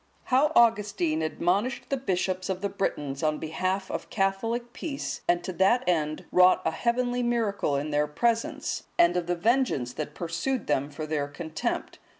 [0.23, 5.53] How Augustine admonished the bishops of the Britons on behalf of Catholic peace, and to
[5.53, 10.65] that end wrought a heavenly miracle in their presence; and of the vengeance that pursued
[10.65, 11.99] them for their contempt.